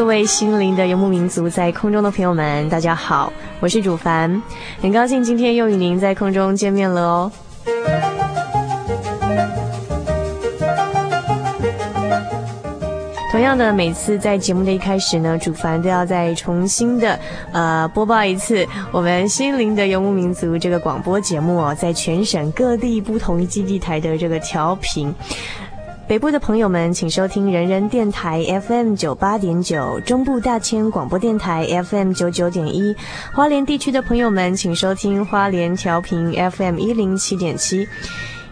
[0.00, 4.42] 各位心灵的游牧民族，在空中的朋友们，大家好，我是主凡，
[4.80, 7.32] 很高兴今天又与您在空中见面了哦。
[13.30, 17.20] 同样的，每次在节目的一开始呢，主凡都要再重新的
[17.52, 25.14] 呃播报一次我们心灵的游牧民族这个广播节目哦，在全省各地不同基地台的这个调频。
[26.10, 32.92] 北部的朋友们，请收听人人电台 FM 九八点九，中部大千广播电台 FM 九九点一，
[33.32, 37.86] 花莲地区的朋友们，请收听花莲调频 FM 一零七点七。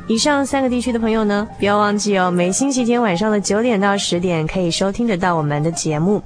[0.06, 6.22] 以上三个地区的朋友呢，不要忘记哦，每星期天晚上的九点到十点可以收听得到我们的节目。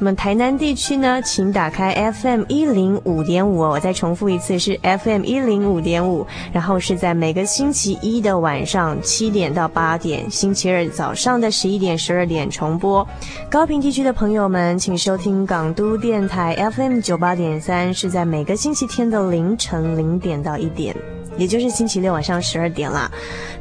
[0.00, 13.06] 那么台南地区呢，请打开 FM 一零五点五，我再重复一次是 FM 一零五点五，然后是在每个星期一的晚上七点到八点，星期二早上的十一点十二点重播。
[13.50, 20.94] 高屏地区的朋友们，请收听港都电台 FM 九八点三，是在每个星期天的凌晨零点到一点。
[21.38, 23.10] 也就是星期六晚上十二点了，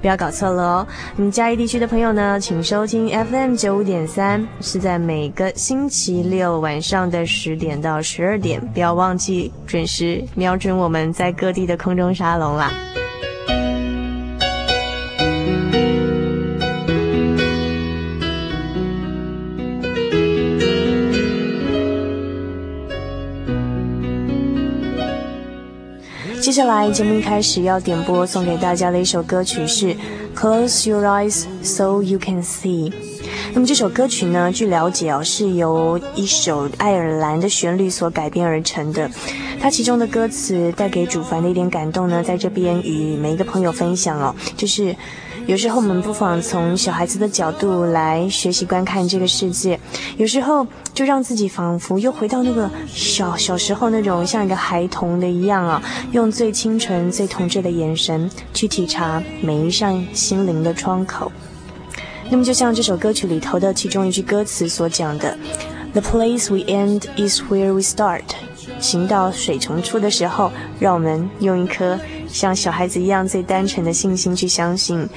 [0.01, 0.87] 不要搞错了哦。
[1.15, 12.73] 你们嘉义地区的朋友呢，请收听 FM 九五点三，是在每个星期六晚上的十点到十二点，不要忘记准时瞄准我们在各地的空中沙龙啦。
[26.47, 29.87] 接下来节目一开始要点播送给大家的一首歌曲是
[30.33, 32.89] 《Close Your Eyes So You Can See》。
[33.53, 39.11] 那么这首歌曲呢，据了解哦，是由一首爱尔兰的旋律所改编而成的。
[39.59, 44.95] 它其中的歌词带给主凡的一点感动呢，在这边与每一个朋友分享哦，就是。
[45.45, 49.79] 有时候我们不妨从小孩子的角度来学习观看这个世界，
[50.17, 55.79] 有时候就让自己仿佛又回到那个小小时候那种像一个孩童的一样啊，
[56.11, 61.31] 用最清纯、最童稚的眼神去体察每一扇心灵的窗口。
[62.31, 65.37] 那么，就像这首歌曲里头的其中一句歌词所讲的
[65.93, 68.23] ：“The place we end is where we start。”
[68.81, 75.07] 行到水穷处的时候，让我们用一颗像小孩子一样最单纯的信心去相信，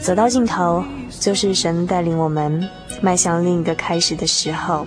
[0.00, 0.84] 走到尽头
[1.19, 2.67] 就是神带领我们
[3.01, 4.85] 迈向另一个开始的时候。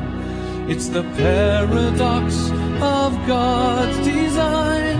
[0.69, 2.50] It's the paradox
[2.81, 4.99] of God's design.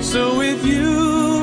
[0.00, 1.41] So if you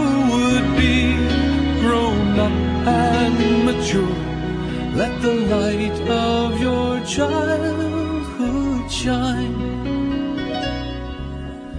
[5.00, 9.61] let the light of your childhood shine.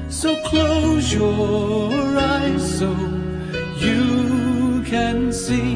[0.10, 2.90] So close your eyes so
[3.88, 5.76] you can see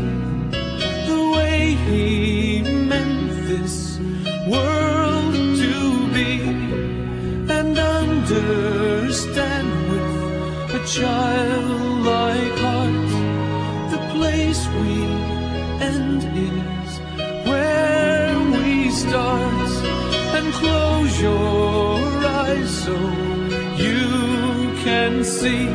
[1.09, 1.57] the way
[1.87, 3.99] He meant this
[4.53, 5.75] world to
[6.15, 6.31] be
[7.57, 11.74] and understand with a childlike
[19.17, 22.95] and close your eyes so
[23.77, 25.67] you can see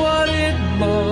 [0.00, 1.11] what it must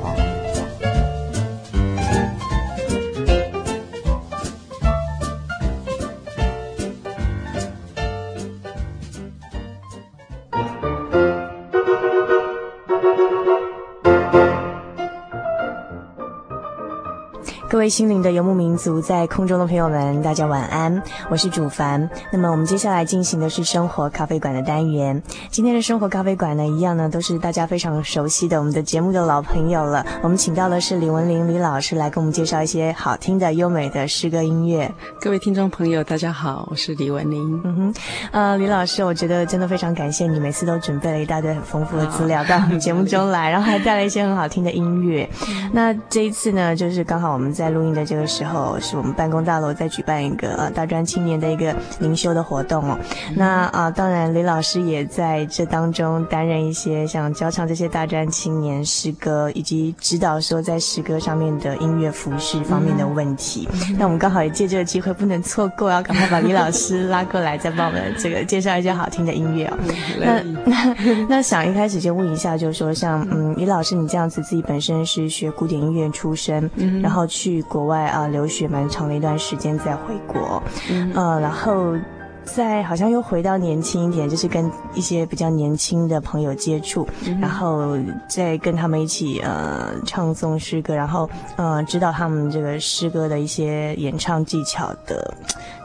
[17.81, 21.01] 位心灵的游牧民族，在空中的朋友们，大家晚安，
[21.31, 22.07] 我是主凡。
[22.31, 25.19] 那么我们接下来进行的是生活咖啡馆的单元。
[25.49, 30.05] 今天的生活咖啡馆呢，一样呢都是大家非常熟悉的我们的节目的老朋友了。
[30.21, 34.93] 我们请到的是李文玲李老师来给我们介绍一些好听的优美的诗歌音乐。
[35.19, 37.59] 各位听众朋友，大家好，我是李文玲。
[37.63, 37.93] 嗯哼，
[38.31, 45.27] 呃，李老师，我觉得真的非常感谢你，每次都准备了一大堆很丰富的资料到我们节目中来，然后还带来一些很好听的音乐。
[45.73, 52.97] 那这一次呢，就是刚好我们在录音的这个时候，是我们办公大楼在举办一个呃大专青年的一个灵修的活动哦。
[53.29, 63.67] 嗯、那啊、呃，当然李老师也在这当中担任一些像教唱这些大专青年诗歌，以及指导说在诗歌上面的音乐服饰方面的问题。
[63.73, 69.77] 嗯、那我们刚好也借这个机会，不能错过，要赶快把李老师拉过来，再帮我们这个介绍一些好听的音乐哦。
[70.23, 70.95] 嗯、那那
[71.29, 77.60] 那想一开始就问一下，就是说像嗯李老师你这样子自己本身是学古典音乐出身，嗯、然后去。
[77.63, 81.95] 国外啊，留学蛮长的一段时间，再回国，嗯，呃，然后
[82.43, 87.97] 再好像又回到年轻一点，就是跟一些比较年轻的朋友接触，嗯、然后
[88.27, 95.33] 再跟他们一起呃唱诵诗歌，然后呃知道他们这个诗歌的一些演唱技巧的。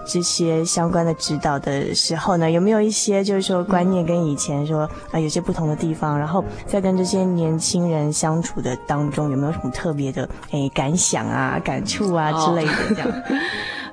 [0.07, 6.17] 这些相关的指导的时候呢，有没有一些就是说观念跟以前说啊、呃、有些不同的地方？
[6.17, 13.09] 然后在跟这些年轻人相处的当中，有没有什么特别的诶感想啊、感触啊之类的这样？
[13.09, 13.23] 哦、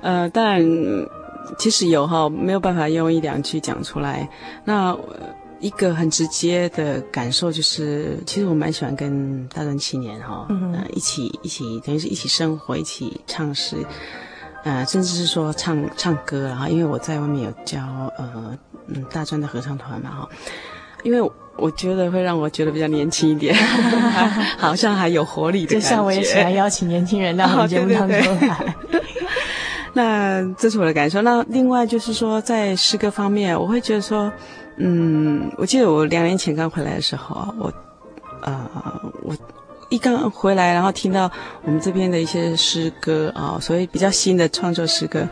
[0.02, 0.62] 呃，当然，
[1.58, 4.28] 其实有哈，没有办法用一两句讲出来。
[4.64, 4.96] 那
[5.60, 13.76] 一个很直接的感受就是，其实我蛮喜欢跟大专青年哈，嗯、呃，一起一起等于是一起生活，一起唱诗。
[14.64, 17.80] 呃，甚至是说唱唱歌啊，因为我在外面有教
[18.18, 18.56] 呃
[18.88, 20.28] 嗯大专的合唱团嘛哈，
[21.02, 23.54] 因为我觉得会让我觉得比较年轻一点，
[24.58, 25.86] 好像还有活力的感觉。
[25.86, 28.18] 就像我也喜欢邀请年轻人到我们节目当中
[28.48, 28.74] 来。
[29.92, 31.22] 那这是我的感受。
[31.22, 34.32] 那另外就是说，在诗歌方面，我会觉得说，
[34.78, 37.72] 嗯，我记得我两年前刚回来的时候，我
[38.42, 38.68] 呃
[39.22, 39.36] 我。
[39.88, 41.30] 一刚回来，然后听到
[41.62, 45.26] 我们这边的一些诗歌啊，所以比较新的创作诗歌，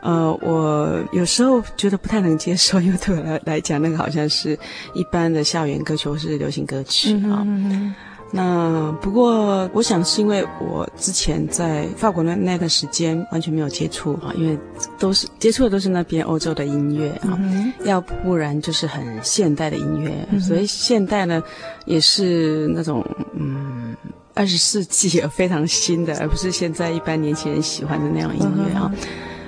[0.00, 4.58] 呃，我有时候觉得不太能接受，因为对我来来讲，那个好像是
[4.94, 7.42] 一般的校园歌曲或是流行歌曲啊。
[7.46, 7.94] 嗯
[8.36, 14.58] 那不过，我想是因为我之前在法国那那段时间完全没有接触啊，因为
[14.98, 21.40] 都是接触的都是那边欧洲的音乐啊，嗯、要不然就是很现代的音乐，嗯、所以现代呢
[21.86, 23.06] 也是那种
[23.38, 23.96] 嗯
[24.34, 28.90] 二十世纪非常新的，而不是现在一般年轻人喜欢的那种音乐啊。
[28.92, 28.98] 嗯、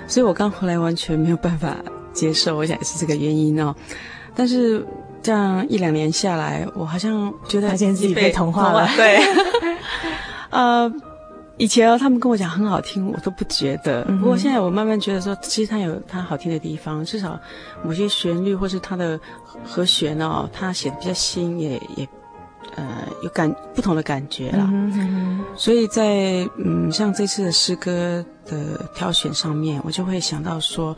[0.06, 1.76] 所以我刚回来完全没有办法
[2.12, 3.74] 接受，我想也是这个原因哦。
[4.32, 4.86] 但是。
[5.26, 8.88] 这样一两年下来，我好像觉得发现自己被同化了。
[8.96, 9.18] 对，
[10.50, 10.88] 呃，
[11.56, 14.04] 以前他们跟我讲很好听，我都不觉得。
[14.20, 17.36] 不过现在我慢慢觉得说，其实它有它好听的地方，至少
[17.82, 19.18] 某些旋律或是它的
[19.64, 22.08] 和弦哦，它写的比较新，也也
[22.76, 22.86] 呃
[23.24, 24.70] 有感不同的感觉啦。
[25.56, 30.96] 所以在嗯像这次的诗歌的挑选上面，我就会想到说。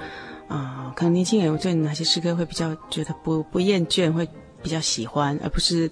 [0.48, 4.26] 啊、呃，可能年轻人对哪些诗歌会比较觉得不不厌倦，会
[4.60, 5.88] 比较喜欢，而不是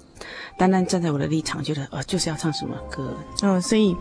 [0.59, 3.15] 单单站在我的立场觉得，呃，就是要唱什么歌。
[3.43, 3.95] 嗯，所以，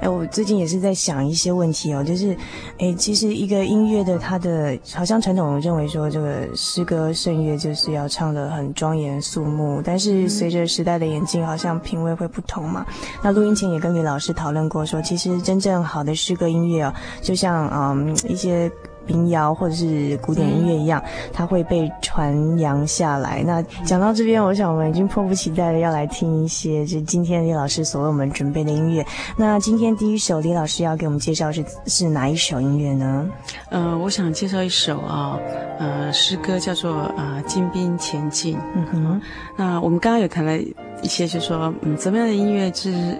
[0.00, 2.34] 哎，我最近也是在想一些问题哦，就是，
[2.78, 12.86] 哎，其实一个音乐的它的，好像传统认为说这个诗歌圣乐就是要唱的很庄严肃穆，但是随着时代的演进，好像品味会不同嘛。
[13.22, 18.70] 那录音前也跟李老师讨论过说，其实真正好的诗歌音乐哦，就像嗯一些。
[19.06, 23.42] 民谣或者是古典音乐一样，它会被传扬下来。
[23.44, 29.04] 那讲到这边，我想我们已经迫不及待的要来听一些，就今天李老师所为我们准备的音乐。
[29.36, 33.28] 那今天第一首李老师要给我们介绍是是哪一首音乐呢？
[33.70, 35.38] 呃，我想介绍一首啊，
[35.78, 38.56] 呃，诗歌叫做啊《金兵前进》。
[38.74, 39.20] 嗯哼，
[39.56, 40.58] 那我们刚刚有谈了
[41.02, 43.16] 一些，就是说嗯，怎么样的音乐是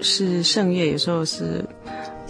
[0.00, 1.64] 是圣乐，有时候是。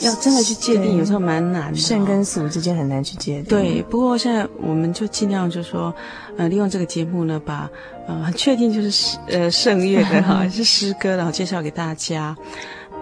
[0.01, 1.79] 要真的去界定，有时候蛮难的。
[1.79, 3.45] 圣跟俗之间很难去界定。
[3.45, 5.95] 对，不过现在我们就尽量就是说，
[6.37, 7.71] 呃，利用这个节目呢，把
[8.07, 12.37] 呃很确定就是呃圣乐的哈 是诗歌，然后介绍给大家。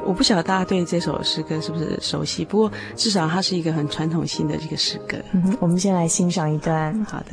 [0.04, 5.16] 我不晓得大家对这首诗歌是不是熟悉，不过至少它是一个很传统性的这个诗歌。
[5.32, 7.04] 嗯，我们先来欣赏一段。
[7.04, 7.26] 好的。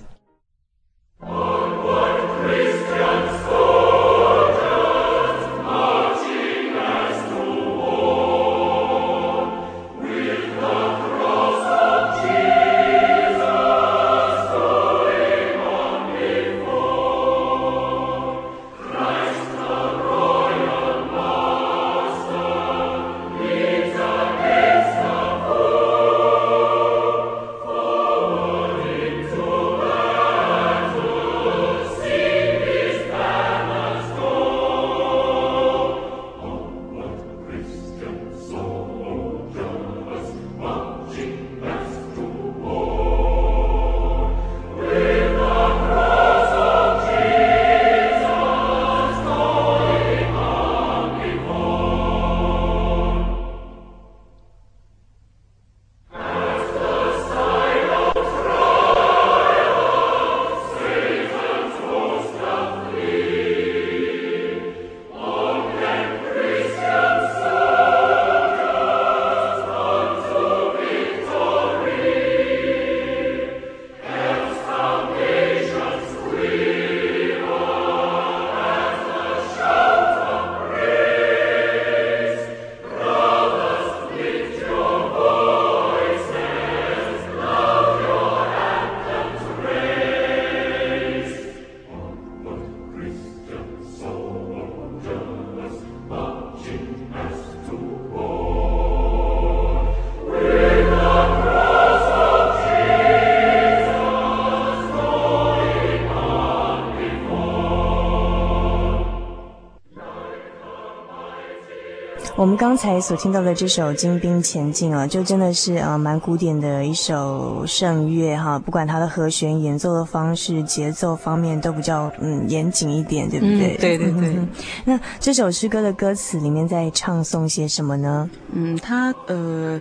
[112.49, 123.75] 们刚才所听到的这首《精兵前进》啊，就真的是呃蛮古典的一首圣乐哈，不管它的和弦演奏的方式、节奏方面都比较嗯严谨一点，对不对？
[123.75, 124.29] 嗯、对对对。
[124.29, 124.49] 嗯、
[124.83, 128.27] 那这首诗歌的歌词里面在唱诵些什么呢？
[128.51, 129.79] 嗯，它呃，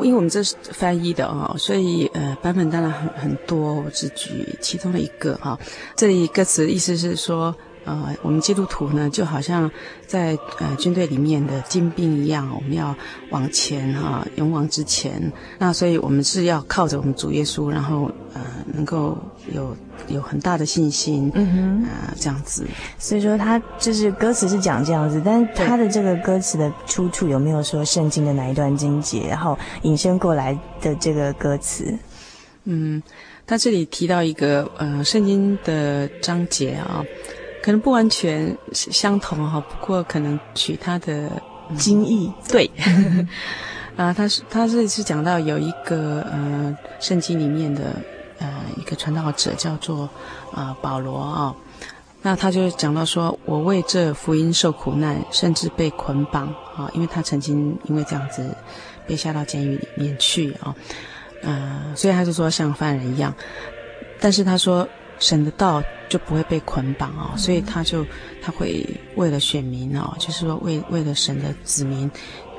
[0.00, 5.58] 因为我们这是翻译的啊，所以呃版本当然很很多，我只举其中的一个哈。
[5.94, 7.54] 这里歌词的意思是说。
[7.86, 9.70] 呃，我们基督徒呢，就好像
[10.08, 12.94] 在呃军队里面的精兵一样，我们要
[13.30, 15.32] 往前哈、啊，勇往直前。
[15.56, 18.42] 那所以我们是要靠着我们主耶稣，然后呃，
[18.74, 19.16] 能够
[19.54, 19.76] 有
[20.08, 22.66] 有很大的信心，嗯哼，啊、呃，这样子。
[22.98, 31.96] 所以说，他就是歌词是讲这样子，但是他的这个歌词的出处有没有说圣经的哪一段经节，然后引申过来的这个歌词？
[32.64, 33.00] 嗯，
[33.46, 37.04] 他这里提到一个呃圣经的章节啊。
[37.66, 41.28] 可能不完全相同哈，不过可能取它的
[41.76, 42.32] 经义。
[42.48, 42.70] 对，
[43.98, 47.96] 啊，他是他这里是讲到有一个呃圣经里面的
[48.38, 50.04] 呃一个传道者叫做
[50.52, 51.56] 啊、呃、保罗啊、哦，
[52.22, 58.48] 那他就讲到说，我为这福音受苦难，甚至被捆绑啊、哦，因为他曾经因为这样子
[59.08, 60.72] 被下到监狱里面去啊，
[61.42, 63.34] 呃，所以他就说像犯人一样，
[64.20, 64.88] 但是他说。
[65.18, 68.04] 神的道就不会被捆绑哦，所以他就
[68.42, 72.10] 他会为了选民哦，就是说为为了神的子民，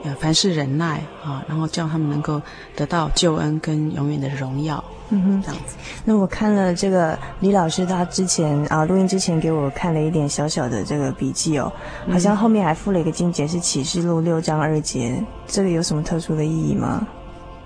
[0.04, 2.42] 呃，凡事忍耐啊，然后叫他们能够
[2.76, 4.84] 得到救恩跟永远的荣耀。
[5.10, 5.78] 嗯哼，这样子。
[6.04, 11.72] 那我看了这个李老师他之前啊录音之前给我看了一点小小的这个笔记哦，
[12.12, 17.08] 好像后面还附了一个经节是启示录六章二节，这个有什么特殊的意义吗？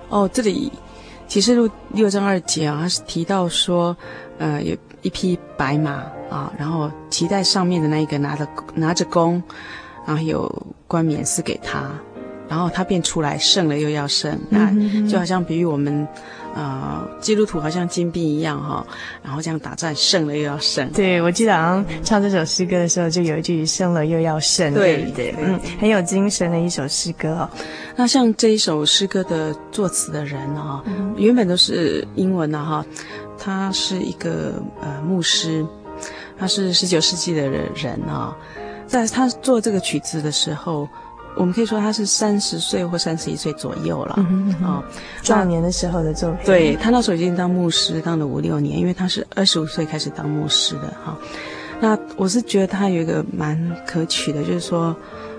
[0.10, 0.71] 哦，这里。
[1.32, 3.96] 启示录六章二节啊，他是提到说，
[4.38, 8.46] 呃，有一匹白马啊，然后骑在上面的那一个拿着
[8.76, 9.42] 拿着弓，
[10.06, 10.54] 然后有
[10.90, 11.90] 冠冕赐给他，
[12.51, 14.70] 然后他便出来胜了又要胜，那
[15.08, 16.05] 就好像比喻我们。
[16.53, 18.86] 啊、呃，基督徒好像金兵一样哈，
[19.24, 20.86] 然后这样打仗胜了又要胜。
[20.89, 24.74] 对，我记得好像唱这首诗歌的时候，就有一句“胜了又要胜”。
[24.75, 27.50] 对对，嗯，很有精神的一首诗歌哦。
[27.96, 32.86] 那像这一首诗歌的作词的人啊、嗯，原本都是英文的哈，
[33.38, 35.65] 他是一个呃牧师，
[36.38, 38.36] 他是十九世纪的人啊，
[38.86, 40.86] 在他做这个曲子的时候。
[41.36, 44.84] 我们可以说他是三十岁或三十一岁左右了，啊、嗯哦，
[45.24, 46.46] 壮年的时候的作品。
[46.46, 51.18] 对，他那时候已经当牧师，当了五六年，因为他是二十五岁开始当牧师的哈、哦。
[51.80, 53.58] 那我是觉得他有一个蛮
[53.88, 54.96] 可取的，就是说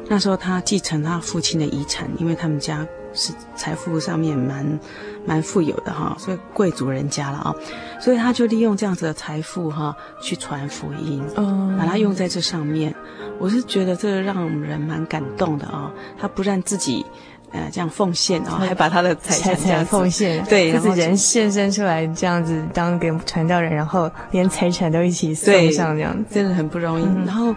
[0.09, 4.81] 那时候他继承他父亲的遗产，因为他们家是财富上面蛮
[5.27, 7.55] 蛮富有的哈，所以贵族人家了啊，
[8.01, 12.95] 所以他就利用这样子的财富哈去传福音，嗯，把它用在这上面。
[13.39, 17.05] 我是觉得这个让人蛮感动的啊，他不但自己。
[17.55, 27.05] 呃，这样奉献啊，还把他的财产奉献，对，自己人献身出来，这样子当给传道人，然后连财产都一起送上，这样子真的很不容易。
[27.05, 27.53] 嗯、然后，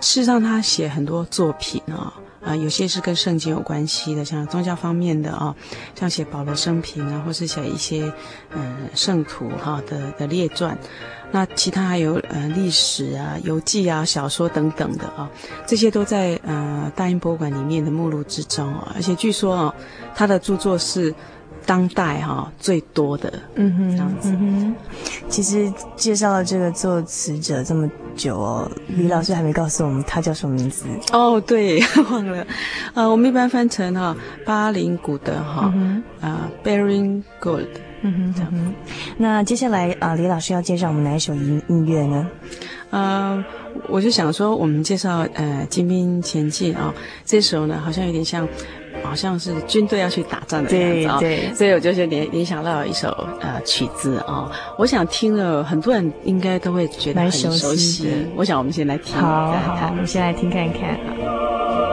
[0.00, 2.12] 事实上他写很多作品啊，啊、
[2.46, 5.54] 啊，有些是跟圣经有关系的，像宗教方面的啊，
[5.98, 8.04] 像写保罗生平啊，或是写一些
[8.54, 10.78] 嗯、呃、圣徒哈的的列传。
[11.32, 15.28] 那其他还有呃历史啊、游记啊、小说等等的啊，
[15.66, 18.92] 这些都在呃大英博物馆里面的目录之中啊。
[18.94, 19.74] 而且据说啊，
[20.14, 21.12] 他的著作是
[21.66, 24.30] 当代哈、啊、最多的，嗯哼，这样子。
[24.40, 24.74] 嗯、
[25.28, 31.80] 其实介绍了这个作词者这么久哦，李老师还没告诉我们他叫什么名字哦，对，
[32.10, 32.46] 忘了。
[32.94, 37.66] 呃，我们一般翻成哈、啊、巴林古德哈，啊、嗯呃、Baring Gould。
[38.02, 38.74] 嗯哼，哼，
[39.16, 42.28] 那接下来啊，李老师要介绍我们哪一首音音乐呢？
[42.90, 43.44] 呃，
[43.88, 48.46] 我就想说，我们介绍呃《精兵前进》啊，这首呢好像有点像，
[49.02, 53.08] 好像是军队要去打仗的样子啊，对，对，所以我就是联联想到一首
[53.40, 58.26] 呃曲子啊，我想听了很多人应该都会觉得很熟悉，熟悉。
[58.36, 60.98] 我想我们先来听，好，好，我们先来听看看。
[61.18, 61.85] 游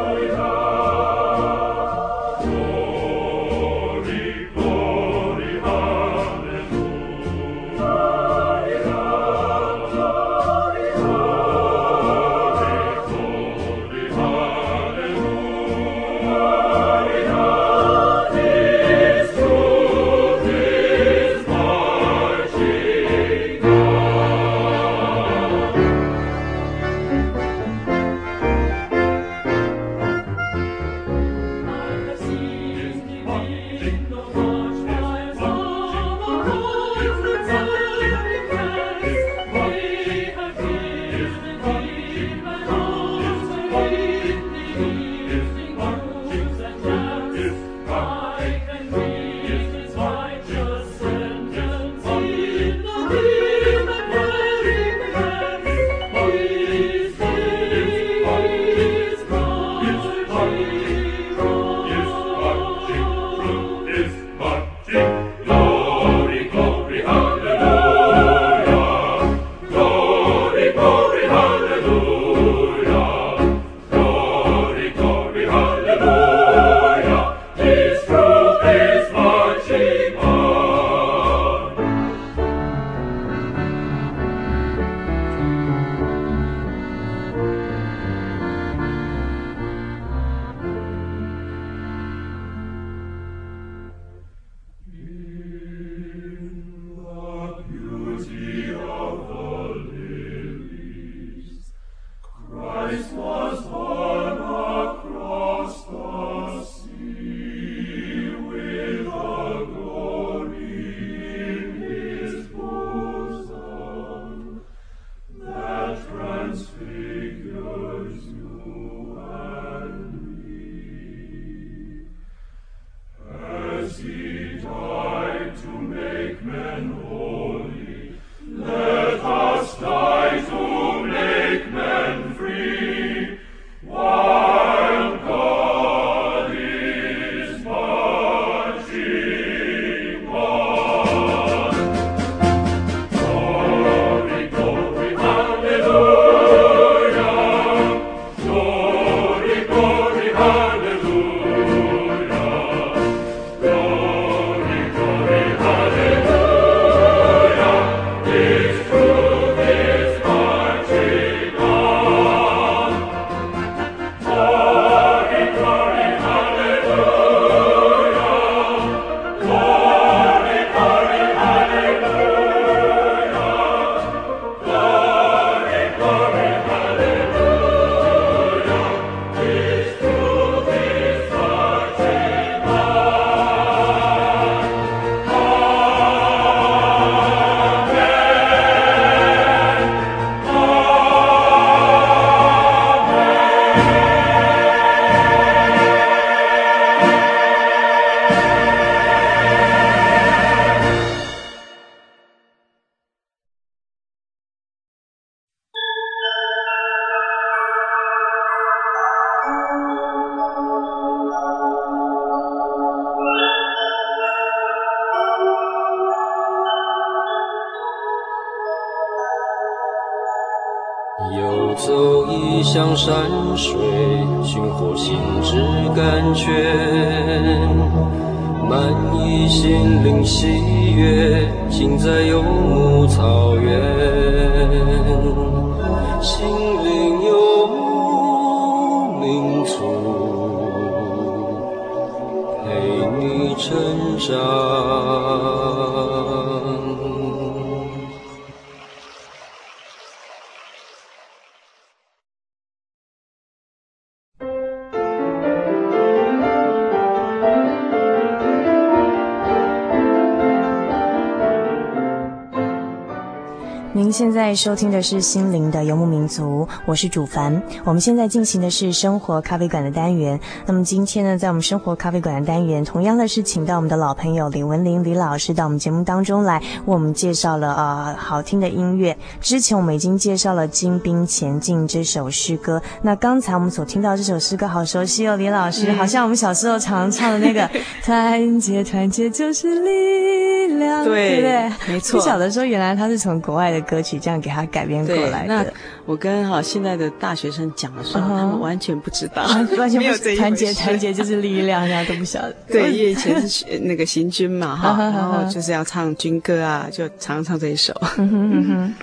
[264.43, 267.63] 在收听的是心灵的游牧民族，我是主凡。
[267.85, 270.37] 我们现在进行的是生活咖啡馆的单元。
[270.65, 279.17] 那么今天呢，在我们生活咖啡馆的单元，同样的是请到我们的老朋友李文玲李老师到我们节目当中来，为我们介绍了呃好听的音乐。
[279.39, 282.81] 之前我们已经介绍了《精兵前进》这首诗歌。
[283.01, 287.65] 那刚才我们所听到这首诗歌好熟悉哦，李老师，嗯、好像我们小时候常唱的那个
[288.03, 291.41] “团结团结就是力量”，对，对不
[291.87, 291.93] 对？
[291.93, 292.19] 没错。
[292.19, 294.19] 小的时候原来他是从国外的歌曲。
[294.23, 295.55] 这样给他改编过来的。
[295.55, 295.65] 那
[296.05, 298.39] 我跟哈现在的大学生讲的时候，uh -huh.
[298.39, 299.43] 他们完全不知道，
[299.77, 302.55] 完全没有团结，团结就是力量，大家都不晓得。
[302.67, 307.93] 对，因为以前是那个行军嘛，哈，然后就是要唱军歌啊，就常常唱这一首。
[308.17, 308.95] 嗯哼嗯哼。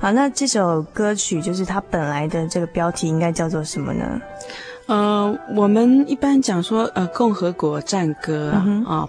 [0.00, 4.20] 好，那这首歌曲就是它本来的这个标题应该叫做什么呢？
[4.88, 9.08] 呃，我们一般讲说，呃，共和国战歌啊、嗯哦。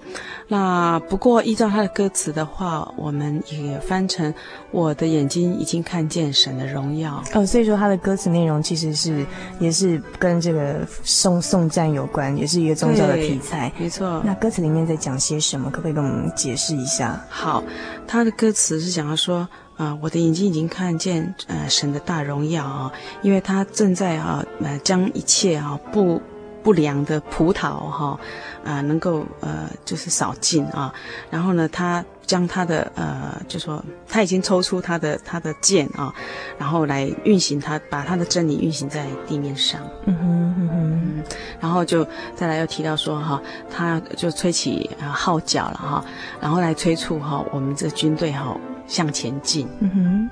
[0.49, 4.33] 那不过依照它的歌词的话，我们也翻成
[4.71, 7.23] “我的眼睛已经看见神的荣耀”。
[7.33, 9.25] 哦，所以说它的歌词内容其实是
[9.57, 13.71] 也是跟这个送送战有关，也是一个宗教的题材。
[13.77, 14.21] 没错。
[14.25, 15.71] 那歌词里面在讲些什么？
[15.71, 17.25] 可不可以跟我们解释一下？
[17.29, 17.63] 好，
[18.05, 19.47] 它的歌词是讲到说。
[19.79, 26.21] 啊，我的眼睛已经看见，呃，神的大荣耀啊，因为他正在啊，呃，将一切啊不
[26.61, 28.19] 不良的葡萄哈，
[28.65, 30.93] 啊，能够呃，就是扫尽啊，
[31.31, 36.13] 然后呢，他将他的呃，就说他已经抽出他的他的剑啊，
[36.57, 39.79] 然后来运行他，把他的真理运行在地面上。
[40.07, 41.23] 嗯哼嗯哼，
[41.61, 46.03] 然后就再来又提到说哈，他就吹起啊号角了哈，
[46.41, 48.57] 然后来催促哈我们这军队哈。
[48.89, 49.65] 向前进。
[49.80, 50.30] 嗯哼，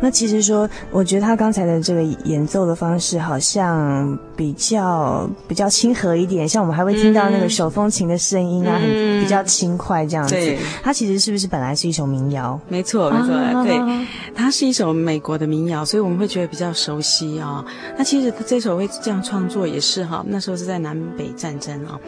[0.00, 10.34] 那其实说，我觉得他刚才的这个演奏的方式好像比较比较亲和一点，像我们还会听到那个手风琴的声音啊，嗯、很比较轻快这样子。
[10.34, 12.60] 对，它其实是不是本来是一首民谣？
[12.68, 17.64] 没错，没错、啊，对，它是一首美国的民谣，所以我们会觉得比较熟悉啊、哦。
[17.96, 21.98] 那其实这首会这样创作也是哈，那时候是在南北战争啊。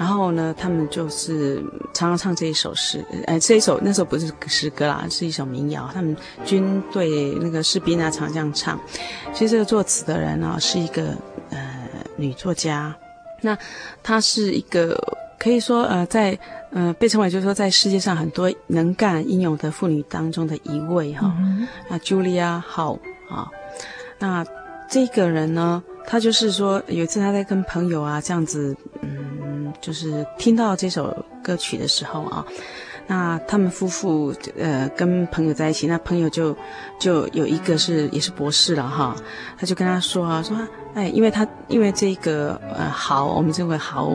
[0.00, 5.90] 然后呢，他们就是常常唱这一首诗，呃，这一首那时候不是诗歌啦，是一首民谣。
[5.92, 8.80] 他们军队那个士兵啊，常这样唱。
[9.34, 11.14] 其实这个作词的人呢，是一个
[11.50, 11.86] 呃
[12.16, 12.96] 女作家。
[13.42, 13.54] 那
[14.02, 14.98] 她是一个
[15.38, 16.38] 可以说呃，在
[16.70, 21.30] 呃被称为就是说在世界上很多能干英勇的妇女当中的一位哈。
[21.90, 23.46] 啊，Julia Howe 啊，
[24.18, 24.42] 那
[24.90, 29.30] 这个人呢，他就是说有一次他在跟朋友啊这样子，嗯。
[29.80, 32.44] 就是听到这首歌曲的时候啊，
[33.06, 36.54] 那他们夫妇呃跟朋友在一起，那朋友就
[36.98, 39.16] 就有一个是也是博士了哈，
[39.56, 40.56] 他就跟他说啊说，
[40.92, 44.12] 哎，因为他因为这个呃豪，我们这位豪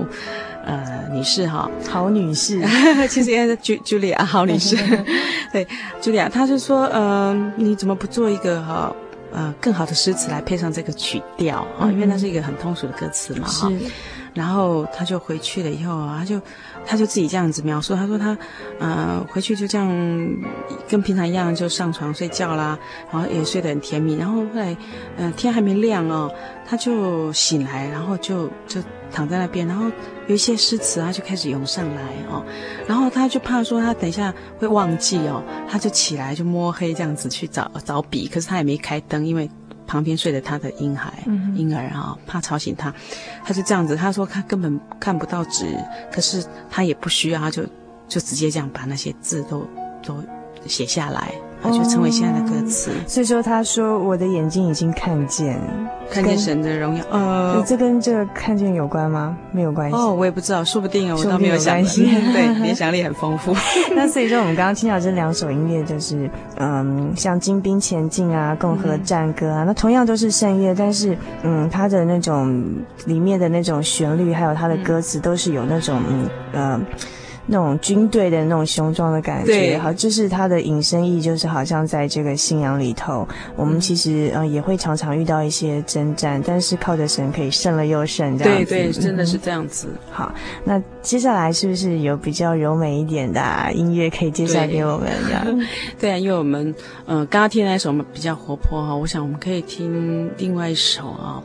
[0.65, 2.61] 呃女士哈，好女士，
[3.09, 4.75] 其实应该是朱朱莉亚好女士，
[5.53, 5.65] 对，
[6.01, 8.93] 朱莉亚，他就说呃你怎么不做一个哈
[9.36, 13.69] 呃更好的诗词来配上这个曲调啊、嗯，因为那是一个很通俗的歌词嘛哈。
[14.34, 16.41] 然后他就回去了以后啊，他就
[16.86, 18.38] 他就自己这样子描述，他说他
[18.80, 19.88] 呃回去就这样
[20.88, 22.78] 跟平常一样就上床睡觉啦，
[23.12, 24.15] 然后也睡得很甜蜜。
[24.15, 24.76] 然后后来
[25.17, 26.32] 呃天还没亮哦，
[26.67, 29.86] 他就醒来，然后就就躺在那边，然后
[30.28, 32.43] 有一些诗词啊就开始涌上来哦，
[32.88, 39.50] 然后他就怕说他等一下会忘记哦，他就起来就摸黑这样子去找找笔，可是他也没开灯，因为。
[39.88, 42.93] 旁边睡着他的婴孩、嗯、婴儿啊，怕吵醒他，
[43.43, 43.95] 他就这样子。
[43.95, 45.65] 他说他根本看不到纸，
[46.12, 47.63] 可是他也不需要，他就
[48.08, 49.67] 就直接这样把那些字都
[50.04, 50.24] 都
[50.67, 51.34] 写下来。
[51.71, 55.60] 就成为现在的歌词，所以说他说我的眼睛已经看见，
[56.10, 57.04] 看见神的荣耀。
[57.10, 59.36] 呃，这跟这个看见有关吗？
[59.51, 59.95] 没有关系。
[59.95, 61.89] 哦，我也不知道，说不定哦，我倒没有想过。
[62.34, 63.56] 对，联想力很丰富。
[63.95, 72.63] 那所以说，我们刚刚听到这两首音乐，就是嗯，像《精兵前进》啊，《共和战歌》啊，嗯，那同样都是圣乐，但是嗯，它的那种
[73.06, 76.82] 里面的那种旋律，还有它的歌词，都是有那种嗯呃。
[77.47, 88.65] 那种军队的那种雄壮的感觉，对好，就是它的引申义，就是好像在这个信仰里头，我们其实呃也会常常遇到一些征战，但是靠着神可以胜了又胜，这样子。
[88.65, 89.88] 对对，真的是这样子。
[90.12, 95.65] 好，那接下来是不是有比较柔美一点的、啊、音乐可以介绍给我们的？
[95.99, 96.73] 对啊，因为我们
[97.05, 101.43] 呃刚刚听那首比较活泼哈，我想我们可以听另外一首啊，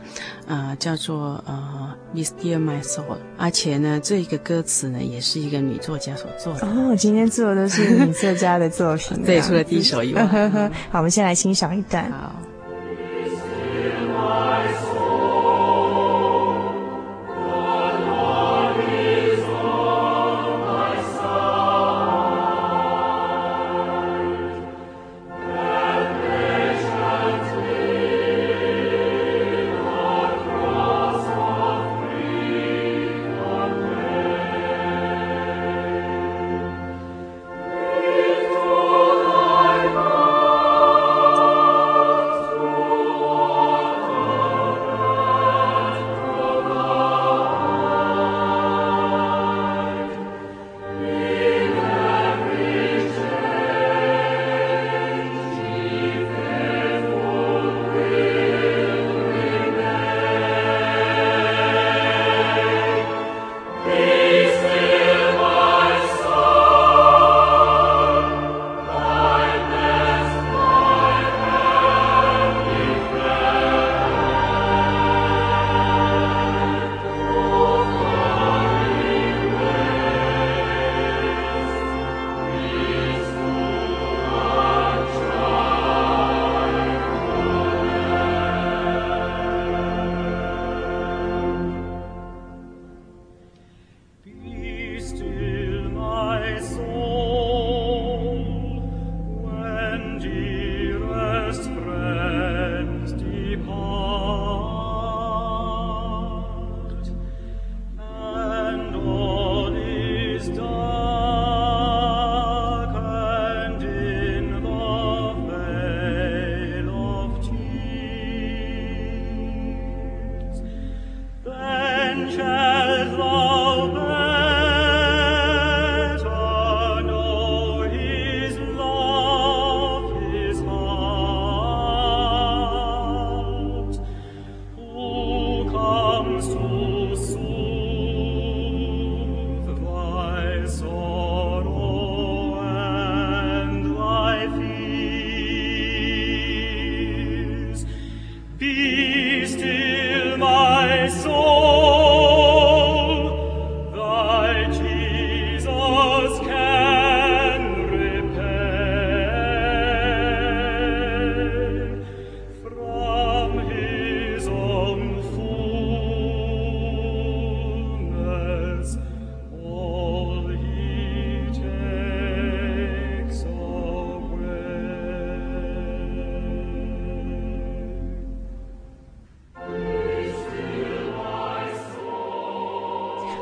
[0.51, 3.03] 呃叫做呃《，Mister My Soul，》，
[3.37, 6.67] 而且呢这一个歌词呢也是一个女作家所做的。
[6.67, 9.23] 哦，今天做的都是女作家的作品。
[9.23, 10.25] 对，除了第一首以外。
[10.91, 12.11] 好，我们先来欣赏一段。
[12.11, 12.50] 好。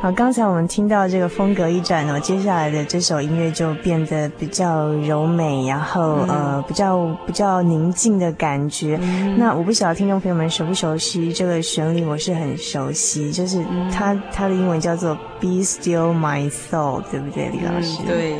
[0.01, 8.97] 好，刚才我们听到这个风格一转哦，接下来的这首音乐就变得比较柔美，然后、嗯、呃比较比较宁静的感觉。
[9.01, 18.01] 嗯、那我不晓得听众朋友们熟不熟悉这个旋律，我是很熟悉，就是它、嗯、它的英文叫做 Be Still My Soul，对不对，李老师？
[18.03, 18.35] 嗯、对，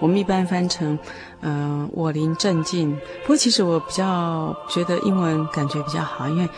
[0.00, 0.98] 我们一般翻成
[1.42, 2.96] 嗯、呃、我灵镇静。
[3.24, 6.48] 不过其实我比较觉得英文感觉比较好，因为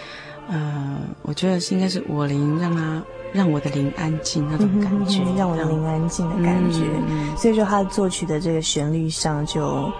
[0.49, 3.03] 呃我觉得是应该是我灵让它。
[3.37, 6.81] 让我的灵安静那种感觉，让我的灵安静的感觉。
[7.07, 9.93] 嗯、所以说，他作曲的这个旋律上就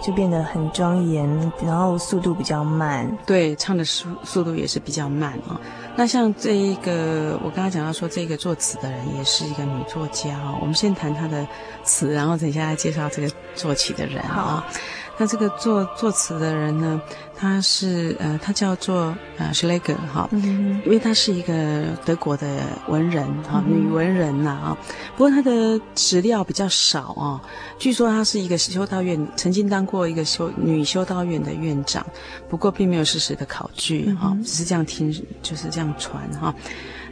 [0.00, 3.18] 就变得很庄严，然后速度比较慢。
[3.26, 5.60] 对，唱的速速度也是比较慢啊、哦。
[5.96, 10.58] 那像这一个，我刚刚讲到说，这个作词的人也是一个女作家哦。
[10.60, 11.46] 我们先谈她的
[11.82, 14.78] 词，然后等一下来介绍这个作曲的人啊、哦。
[15.16, 17.00] 那这个作作词的人呢，
[17.36, 24.78] 他是呃，他叫做呃 Schlegel 哈，嗯，因为他是一个德国的文人哈，女文人呐啊。
[25.16, 27.40] 不过他的史料比较少啊，
[27.78, 32.04] 据说他是一个修道院曾经当过一个修女修道院的院长，
[32.48, 36.54] 不过并没有事实的考据哈，只是这样听就是这样传哈。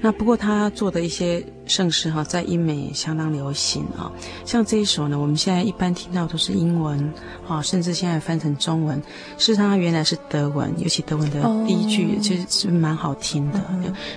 [0.04, 4.10] 那不过他做的一些盛世哈，在英美也相当流行啊。
[4.44, 7.12] 像这一首呢，我们现在一般听到都是英文
[7.46, 9.00] 啊，甚至现在翻成中文。
[9.38, 13.60] 事实上，它原来是德文，尤其德文的第一句其实是蛮好听的。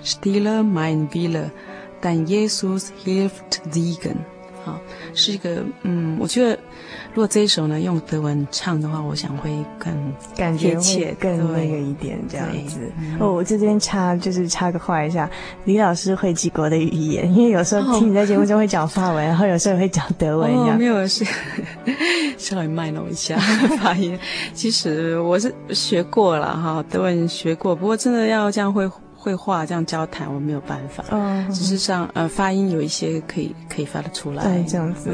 [0.04, 1.52] Stille mein Wille,
[2.02, 4.16] dein Jesus hilft siegen。
[4.66, 4.80] 啊，
[5.14, 6.58] 是一个嗯，我觉得
[7.14, 12.80] 如果这一首呢用德文唱的话，我想会更感觉切更那个一点这样子。
[13.20, 15.30] 哦，我这边插就是插个话一下，
[15.66, 20.76] 李老师会几国的语言，因为有时候听你在节目中会讲法文，哦、然后有时候也会讲德文一样。
[20.76, 21.26] 哦、没有是
[22.38, 23.38] 稍微卖弄一下
[23.80, 24.18] 发音。
[24.54, 28.90] 其实我是学过了哈，德文学过，不过真的要这样会。
[29.26, 31.04] 会话这样交谈，我没有办法。
[31.10, 34.44] 嗯，只是上呃发音有一些可以可以发得出来。
[34.44, 35.10] 对，这样子。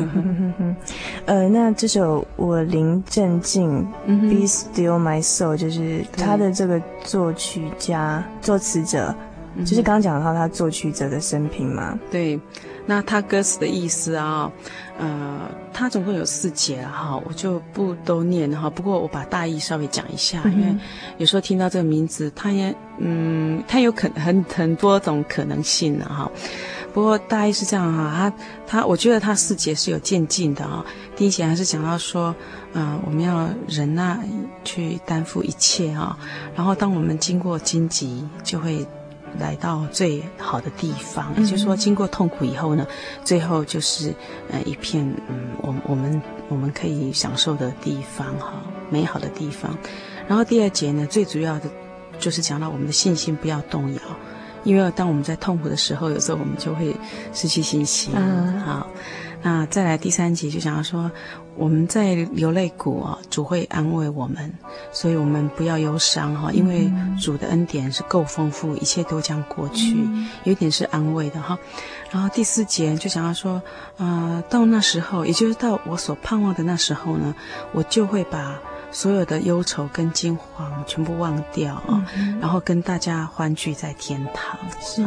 [1.26, 9.16] 呃，那这首我林正静、嗯、，Be Still My Soul，就是他的这个作曲家、作词者，
[9.60, 11.98] 就是刚刚讲到他作曲者的生平嘛。
[12.12, 12.38] 对。
[12.86, 14.52] 那他歌词的意思啊，
[14.98, 18.70] 呃，他总共有四节哈，我就不都念哈。
[18.70, 20.76] 不过我把大意稍微讲一下，嗯、因为
[21.18, 26.30] 有时候听到这个名字，他也嗯，他有可很很多种可能性的哈。
[26.94, 28.12] 不过大意是这样哈，
[28.68, 30.84] 他他我觉得他四节是有渐进的啊。
[31.16, 32.36] 第一节还是讲到说，
[32.74, 34.20] 嗯、呃，我们要忍耐
[34.66, 36.18] 去担负一切啊，
[36.56, 38.86] 然后当我们经过荆棘，就会。
[39.40, 42.86] 来到最好的地方，也就是说，经过痛苦以后呢，
[43.24, 44.14] 最后就是
[44.50, 48.54] 呃一片嗯，我我们我们可以享受的地方哈，
[48.90, 49.78] 美好的地方。
[50.28, 51.70] 然后第二节呢，最主要的
[52.20, 54.02] 就是讲到我们的信心不要动摇，
[54.64, 56.96] 因为当我们在痛苦的时候，有时候我们就会
[57.34, 58.14] 失去信心。
[58.16, 58.88] 嗯，好。
[59.44, 61.10] 那再来第三节就讲到说，
[61.56, 64.54] 我们在流泪谷啊，主会安慰我们，
[64.92, 69.98] 所以我们不要忧伤哈，因为主的恩典是够丰富，一切都将过去，
[70.44, 71.58] 有一点是安慰的哈。
[72.12, 73.60] 然后第四节就讲到说，
[73.98, 77.34] 呃，到那时候，也就是到我所盼望的那时候呢，
[77.74, 78.60] 我就会把。
[78.92, 84.60] 所有的忧愁跟惊慌全部忘掉啊，嗯、然后跟大家欢聚在天堂。
[84.82, 85.04] 是，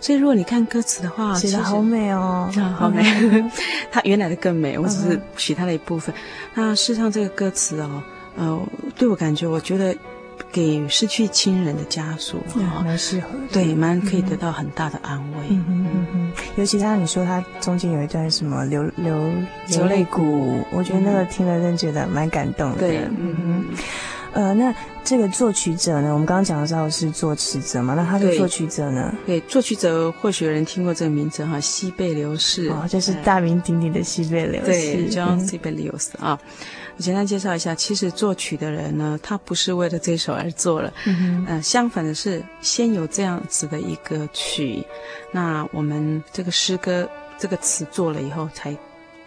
[0.00, 3.02] 所以如果你看歌词的话，写的好美哦， 好美。
[3.90, 6.14] 它原来的更美，我只是取它的一部分。
[6.14, 8.02] 嗯、那事实上这个歌词哦，
[8.36, 8.60] 呃，
[8.96, 9.96] 对我感觉，我觉得。
[10.52, 12.36] 给失去亲人的家属，
[12.84, 15.46] 蛮适合，对，蛮可以得到很大的安慰。
[15.48, 19.32] 嗯嗯嗯，尤其他你说他中间有一段什么流流
[19.68, 22.78] 流泪谷，我觉得那个听了真觉得蛮感动的。
[22.78, 23.64] 对，嗯哼，
[24.34, 26.12] 呃，那这个作曲者呢？
[26.12, 27.94] 我们刚刚讲的时候是作词者嘛？
[27.94, 29.14] 那他的作曲者呢？
[29.26, 36.38] 对，作曲者或许有人听过这个名字哈，西贝流士，哦，就是大名鼎鼎的西贝流士，对，John Sibelius 啊。
[36.38, 44.84] 我简单介绍一下，其实作曲的人呢，他不是为了这首而做了，嗯哼，呃，相反的是，先有这样子的一个曲，
[45.32, 48.76] 那我们这个诗歌这个词做了以后才。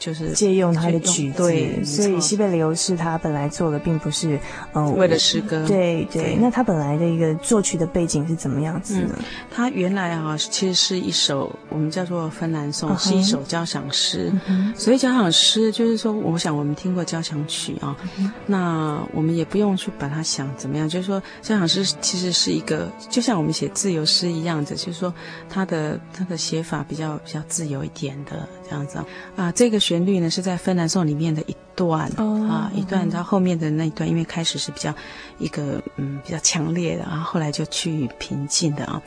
[0.05, 4.35] 就是借用他的曲子，对，所以西贝流士他本来做的并不是，
[4.73, 6.21] 嗯、呃，为了诗歌，对对。
[6.21, 9.15] 对那他本来的一个作曲的背景是怎么样子呢？
[9.17, 13.09] 嗯、他原来啊，其实是一首我们叫做芬兰颂，uh huh.
[13.09, 14.31] 是一首交响诗。
[14.47, 14.75] Uh huh.
[14.75, 18.31] 所以交响诗就是说，我想我们听过交响曲啊，uh huh.
[18.45, 25.11] 那我们也不用去把它想怎么样，就是说交响诗其实是一个，就像我们写自由诗一样的，就是说
[25.49, 29.05] 它的它的写法比较比较自由一点的这样子啊，
[29.37, 29.79] 啊这个。
[29.95, 34.93] 旋律呢是在芬兰颂里面的一段、oh, 啊，一段到后面的那一段，因为开始是比较
[35.39, 39.01] 一个嗯比较强烈的，然后后来就趋于平静的啊。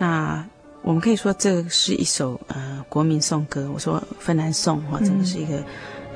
[0.00, 0.44] 那
[0.82, 3.70] 我们可以说这是一首呃国民颂歌。
[3.72, 5.58] 我说芬兰颂哈，真的是一个、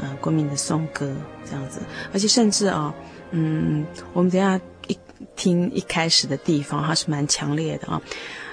[0.00, 1.14] 嗯、呃国民的颂歌
[1.48, 1.80] 这样子，
[2.12, 2.92] 而且甚至啊，
[3.30, 4.98] 嗯，我们等一下一
[5.36, 8.02] 听一开始的地方，它是蛮强烈的啊。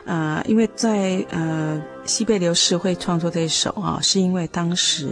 [0.05, 5.09] 呃，因为在呃西贝流士会创作这一首啊，是因为当时。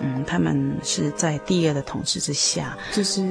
[0.00, 3.22] 嗯，他们是在第二的统治之下，就是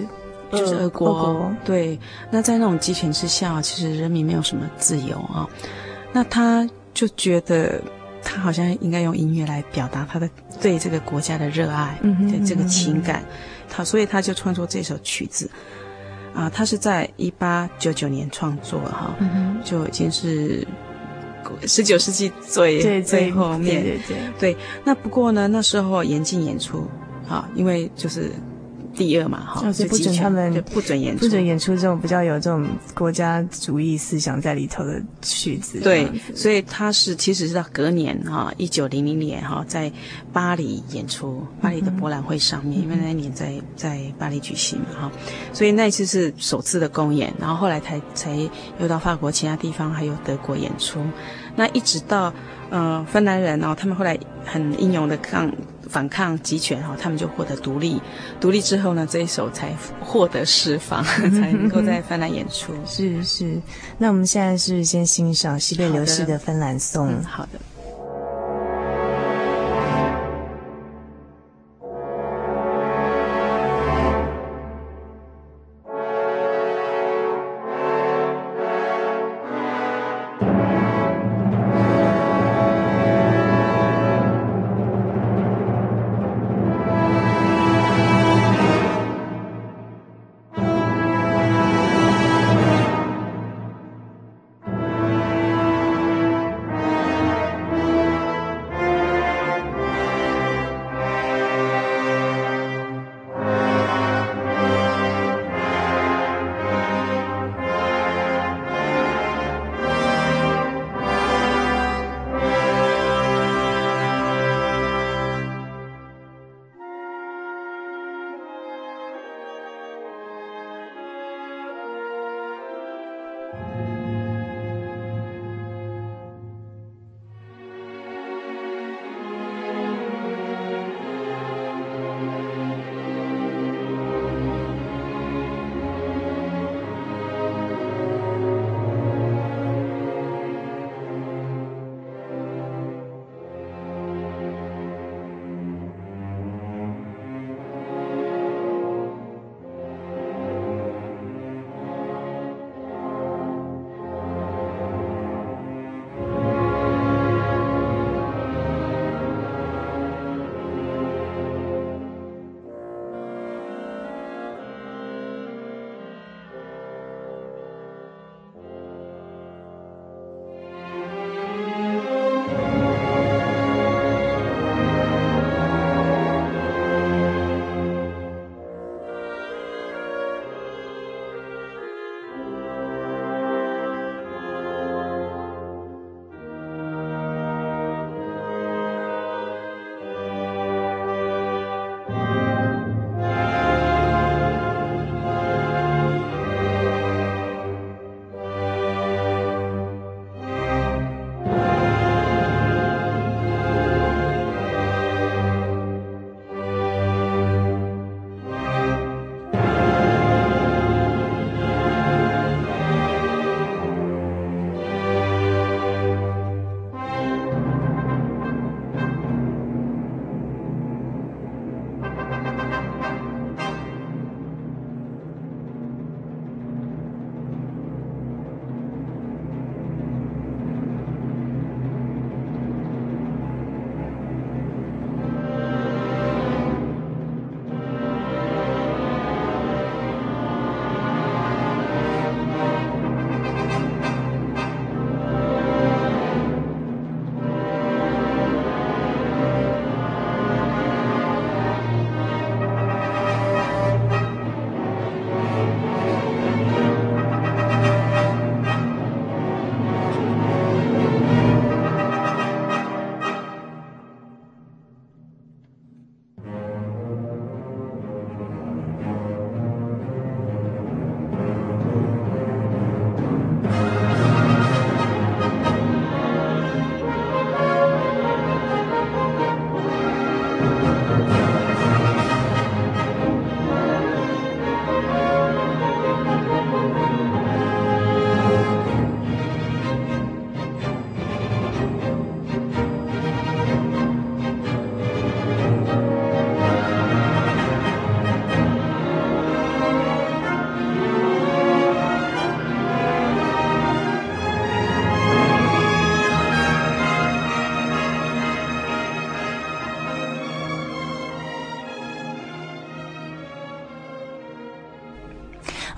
[0.52, 2.00] 就是俄国，俄国对。
[2.32, 5.48] 那在那种集权之下，其实人民没有什么自由啊。
[6.14, 7.82] 那他就觉得
[8.24, 10.30] 他好像应该用音乐来表达他的
[10.62, 13.24] 对这个国家的热爱，嗯哼，对这个情感。
[13.70, 15.50] 他所以他就创作这首曲子
[16.34, 20.68] 啊，他是在一八九九年创作哈，嗯、就已经是。
[21.68, 24.58] 十九世纪最最最后面，对对对，对。
[24.84, 26.88] 那不过呢，那时候严禁演出，
[27.28, 28.32] 啊，因为就是。
[29.00, 35.80] 第二嘛，哈，就不准他们不准演出，不准演出这种比较有这种国家主义思想在里头的曲子。
[35.80, 39.90] 对，所以他是其实是到隔年哈，一九零零年哈，在
[40.34, 45.12] 巴黎演出，巴黎的博览会上面，嗯、因为那一年在在巴黎举行嘛哈，
[45.54, 48.36] 所以那一次是首次的公演，然后后来才才
[48.82, 51.00] 又到法国其他地方还有德国演出，
[51.56, 52.34] 那一直到
[52.70, 55.50] 呃芬兰人哦，他们后来很英勇的抗。
[55.90, 58.02] 反抗集权哈，他们就获得独立。
[58.40, 62.74] 独立之后呢，这一首才获得释放， 才能够在芬兰演出。
[62.86, 63.60] 是是，
[63.98, 67.22] 那我们现在是先欣赏西贝流士的芬兰颂。
[67.24, 67.60] 好的。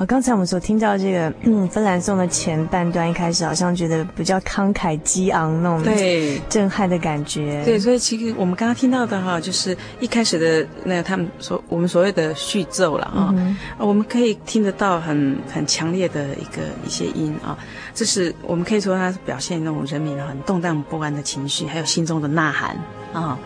[0.02, 7.64] 好，刚才我们所听到这个嗯芬兰颂的前半段，一开始好像觉得比较慷慨激昂那种对震撼的感觉。
[7.64, 17.56] 对，所以其实我们刚刚听到的哈，就是一开始的那个他们所我们所谓的序奏了啊，嗯、我们可以听得到很很强烈的一个一些音啊，
[17.94, 22.76] 这是我们可以说它是表现那种人民很动荡不安的情绪，还有心中的呐喊
[23.14, 23.38] 啊。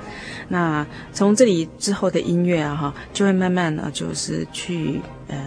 [0.48, 5.38] 那从这里之后的音乐啊，哈，就会慢慢的，就是去呃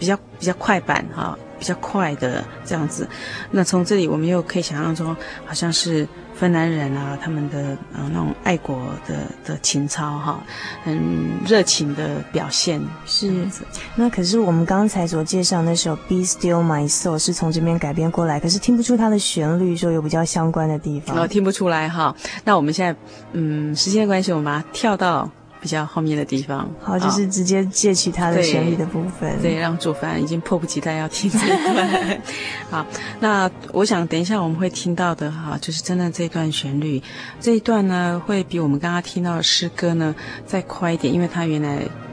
[0.00, 3.08] 比较比较快板哈，比较快的这样子。
[3.52, 6.08] 那从这里我们又可以想象说，好像是。
[6.32, 10.42] 芬兰人啊，他们的呃那种爱国的的情操哈，
[10.82, 10.98] 很
[11.46, 13.46] 热情的表现是。
[13.94, 21.14] 那可是我们刚才所介绍那首《Be Still My Soul》是从这边改编过来，可是听不出它的旋律，说有比较相关的地方。
[21.14, 22.16] 哦，听不出来哈。
[22.42, 22.98] 那我们现在
[23.32, 25.30] 嗯，时间的关系，我们把它跳到。
[25.60, 32.20] 比较后面的地方，好，就是直接借取它的旋律的部分，对，对，让主凡已经迫不及待要听这一段。
[32.70, 32.86] 好，
[33.20, 37.02] 那我想等一下我们会听到的哈，就是真的这一段旋律，
[37.40, 40.14] 这一段呢会比我们刚刚听到的诗歌呢
[40.46, 42.09] 再快一点，因为它原来嗯。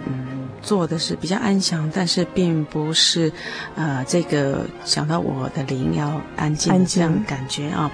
[0.68, 3.32] 做的是比较安详，但是并不是，
[3.76, 7.90] 呃，这个想到我的灵要安静这样感觉啊。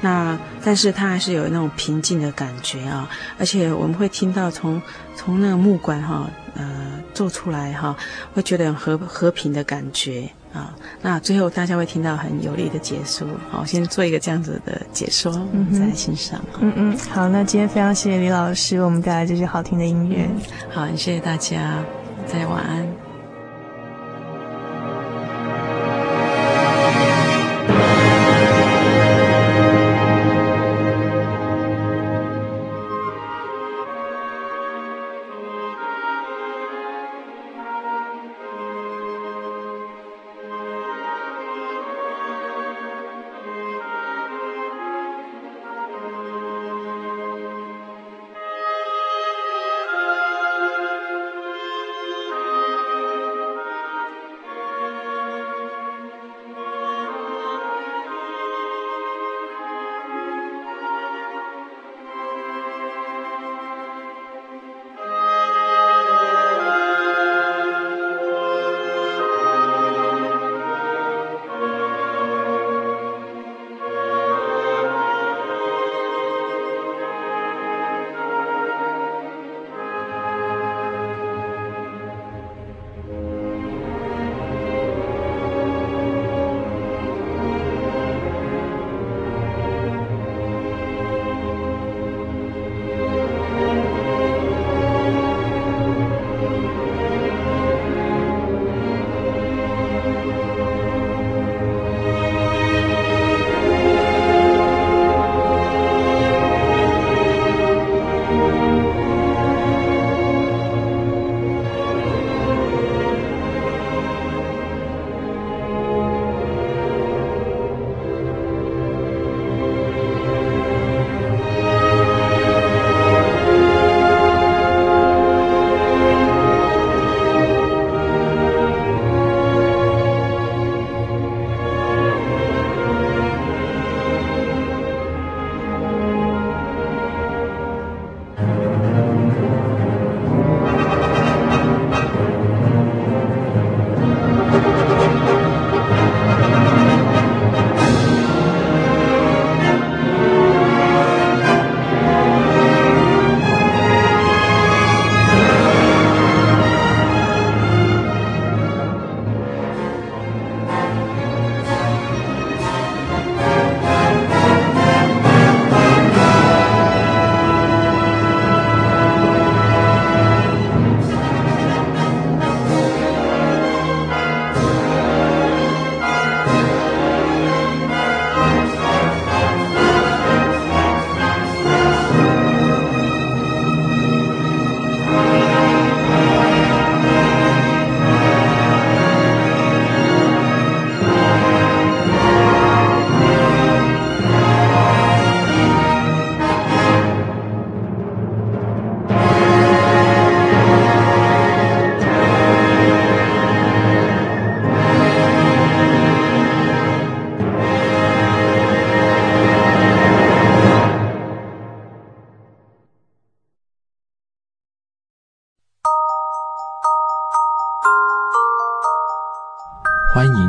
[0.00, 3.06] 那但是它还是有那种平静的感觉啊，
[3.38, 4.80] 而且我们会听到从
[5.14, 6.64] 从那个木管哈，呃，
[7.12, 7.94] 做出来哈，
[8.32, 10.74] 会觉得很和和平的感觉啊。
[11.02, 13.26] 那最后大家会听到很有力的结束。
[13.50, 16.42] 好，先做一个这样子的解说，嗯，再来欣赏。
[16.58, 20.26] 嗯嗯，好，那今天非常谢谢李老师，我们带来这些好听的音乐。
[20.70, 21.84] 好，谢谢大家。
[22.26, 23.03] 再晚安。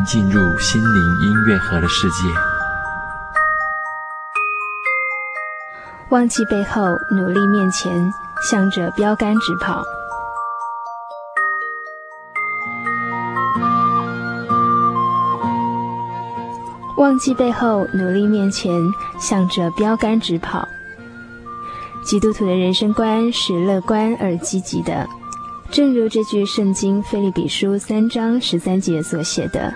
[0.06, 2.30] 进入心灵音乐盒的世界。
[6.10, 8.14] 忘记背后，努力面前，
[8.50, 9.84] 向着标杆直跑。
[16.98, 18.72] 忘记背后，努力面前，
[19.20, 20.68] 向着标杆直跑。
[22.06, 25.08] 基督徒的人生观是乐观而积极的，
[25.72, 29.74] 正如这句圣经《腓立比书》三章十三节所写的：“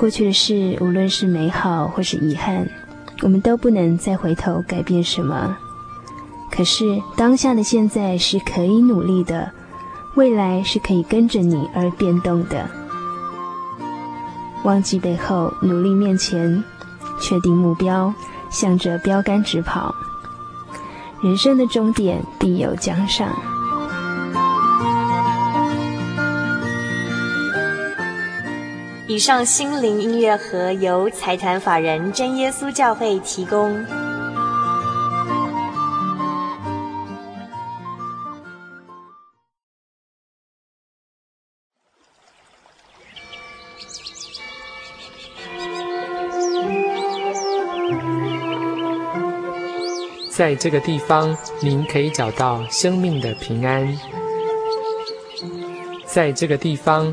[0.00, 2.66] 过去的事，无论是美好或是遗憾，
[3.20, 5.54] 我们都不能再回头改变什么。
[6.50, 9.52] 可是当下的现在是可以努力的，
[10.14, 12.66] 未来是可以跟着你而变动的。”
[14.64, 16.64] 忘记背后，努力面前，
[17.20, 18.14] 确定目标，
[18.50, 19.94] 向着标杆直跑。
[21.22, 23.30] 人生的终点必有奖赏。
[29.10, 33.74] 以上心灵音乐盒由财团法人真耶稣教会提供。
[50.30, 53.92] 在这个地方，您可以找到生命的平安。
[56.06, 57.12] 在这个地方，